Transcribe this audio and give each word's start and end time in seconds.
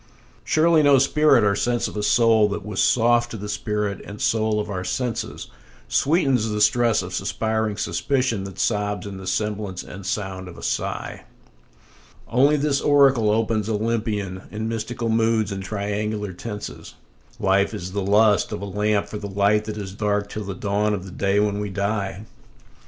Surely 0.43 0.81
no 0.81 0.97
spirit 0.97 1.43
or 1.43 1.55
sense 1.55 1.87
of 1.87 1.95
a 1.95 2.01
soul 2.01 2.49
that 2.49 2.65
was 2.65 2.81
soft 2.81 3.29
to 3.29 3.37
the 3.37 3.47
spirit 3.47 4.01
and 4.03 4.19
soul 4.19 4.59
of 4.59 4.67
our 4.67 4.83
senses 4.83 5.47
Sweetens 5.87 6.49
the 6.49 6.59
stress 6.59 7.03
of 7.03 7.13
suspiring 7.13 7.77
suspicion 7.77 8.43
that 8.45 8.57
sobs 8.57 9.05
in 9.05 9.17
the 9.17 9.27
semblance 9.27 9.83
and 9.83 10.03
sound 10.03 10.47
of 10.47 10.57
a 10.57 10.63
sigh; 10.63 11.25
Only 12.27 12.57
this 12.57 12.81
oracle 12.81 13.29
opens 13.29 13.69
Olympian, 13.69 14.41
in 14.49 14.67
mystical 14.67 15.07
moods 15.07 15.51
and 15.51 15.61
triangular 15.61 16.33
tenses 16.33 16.95
"Life 17.39 17.71
is 17.71 17.91
the 17.91 18.01
lust 18.01 18.51
of 18.51 18.63
a 18.63 18.65
lamp 18.65 19.05
for 19.05 19.19
the 19.19 19.29
light 19.29 19.65
that 19.65 19.77
is 19.77 19.93
dark 19.93 20.29
till 20.29 20.45
the 20.45 20.55
dawn 20.55 20.95
of 20.95 21.05
the 21.05 21.11
day 21.11 21.39
when 21.39 21.59
we 21.59 21.69
die." 21.69 22.25